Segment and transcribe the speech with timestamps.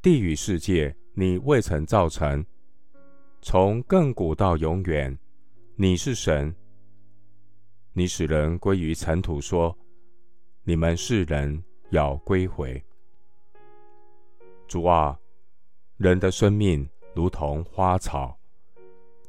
[0.00, 2.40] 地与世界，你未曾造成；
[3.42, 5.18] 从亘古到永远，
[5.74, 6.54] 你是神。
[7.94, 9.76] 你使人归于尘土，说
[10.62, 12.80] ：“你们世人要归回。”
[14.68, 15.18] 主啊，
[15.96, 18.38] 人的生命如同花草，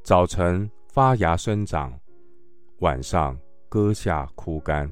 [0.04, 2.00] 早晨发芽生长，
[2.82, 3.36] 晚上
[3.70, 4.92] 割下枯干。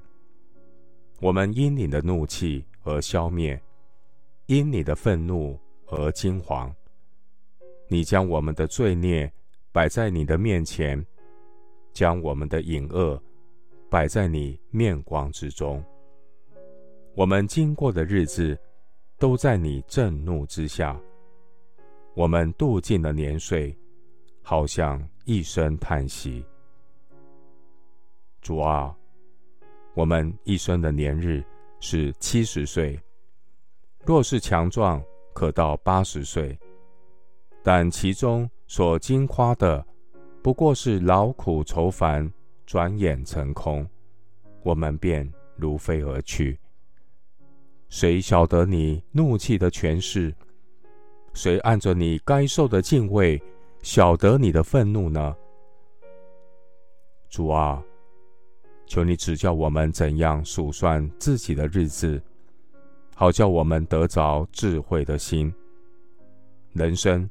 [1.22, 3.62] 我们因你的怒气而消灭，
[4.48, 5.56] 因你的愤怒。
[5.88, 6.74] 而惊惶，
[7.88, 9.32] 你将我们的罪孽
[9.72, 11.06] 摆在你的面前，
[11.94, 13.22] 将我们的隐恶
[13.90, 15.84] 摆在你面光之中。
[17.16, 18.58] 我们经过的日子
[19.18, 21.00] 都在你震怒之下，
[22.16, 23.76] 我们度尽了年岁，
[24.42, 26.46] 好像一声叹息。
[28.42, 28.94] 主啊，
[29.96, 31.44] 我们一生的年日
[31.80, 33.00] 是七十岁，
[34.06, 35.02] 若是强壮。
[35.38, 36.58] 可到八十岁，
[37.62, 39.86] 但其中所经夸的，
[40.42, 42.34] 不过是劳苦愁烦，
[42.66, 43.88] 转眼成空，
[44.64, 46.60] 我们便如飞而去。
[47.88, 50.34] 谁晓得你怒气的权势？
[51.36, 53.40] 谁按着你该受的敬畏，
[53.84, 55.36] 晓得你的愤怒呢？
[57.30, 57.80] 主啊，
[58.88, 62.20] 求你指教我们怎样数算自己的日子。
[63.20, 65.52] 好叫我们得着智慧的心，
[66.74, 67.28] 人生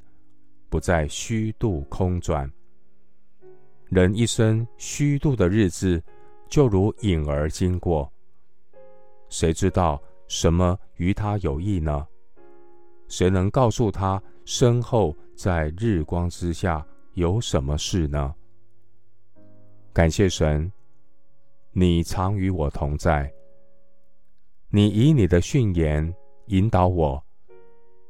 [0.68, 2.50] 不再虚度空转。
[3.88, 6.02] 人一生虚度的日子，
[6.48, 8.12] 就如影儿经过。
[9.28, 12.04] 谁知道什么与他有益呢？
[13.06, 18.34] 谁能告诉他身后在日光之下有什么事呢？
[19.92, 20.72] 感谢神，
[21.70, 23.32] 你常与我同在。
[24.76, 26.14] 你以你的训言
[26.48, 27.24] 引导我，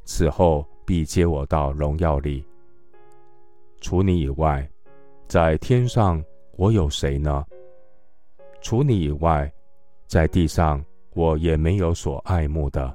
[0.03, 2.45] 此后必接我到荣耀里。
[3.81, 4.69] 除你以外，
[5.29, 6.21] 在天上
[6.57, 7.47] 我有谁呢？
[8.61, 9.49] 除你以外，
[10.09, 10.85] 在地上
[11.15, 12.93] 我也没有所爱慕的。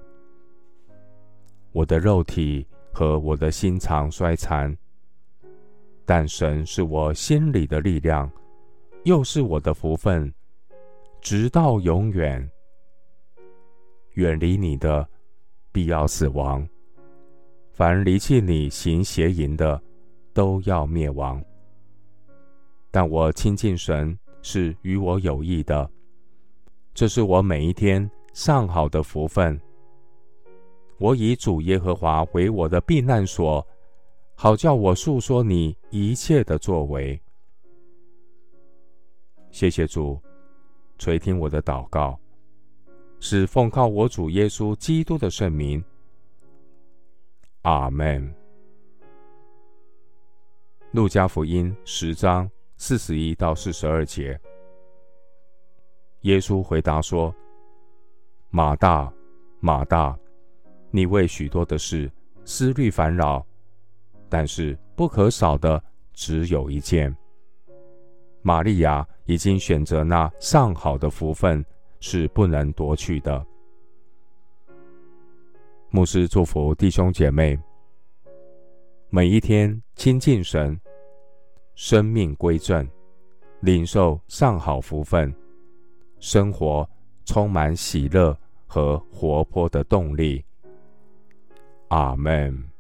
[1.71, 4.77] 我的肉体和我的心肠衰残，
[6.05, 8.29] 但神是我心里的力量，
[9.05, 10.29] 又是我的福分，
[11.21, 12.45] 直到永远。
[14.21, 15.07] 远离你的，
[15.71, 16.63] 必要死亡；
[17.73, 19.81] 凡离弃你行邪淫的，
[20.31, 21.43] 都要灭亡。
[22.91, 25.89] 但我亲近神是与我有益的，
[26.93, 29.59] 这是我每一天上好的福分。
[30.99, 33.65] 我以主耶和华为我的避难所，
[34.35, 37.19] 好叫我述说你一切的作为。
[39.49, 40.21] 谢谢主，
[40.99, 42.20] 垂听我的祷告。
[43.23, 45.81] 是奉靠我主耶稣基督的圣名，
[47.61, 48.33] 阿门。
[50.91, 54.37] 路加福音十章四十一到四十二节，
[56.21, 57.33] 耶稣回答说
[58.49, 59.13] ：“马大，
[59.59, 60.17] 马大，
[60.89, 62.11] 你为许多的事
[62.43, 63.45] 思虑烦扰，
[64.29, 65.81] 但是不可少的
[66.11, 67.15] 只有一件。
[68.41, 71.63] 玛利亚已经选择那上好的福分。”
[72.01, 73.45] 是不能夺去的。
[75.89, 77.57] 牧师祝福弟兄姐妹，
[79.09, 80.78] 每一天亲近神，
[81.75, 82.85] 生命归正，
[83.61, 85.34] 领受上好福分，
[86.19, 86.90] 生活
[87.23, 88.37] 充满喜乐
[88.67, 90.43] 和活泼的动力。
[91.90, 92.71] 阿门。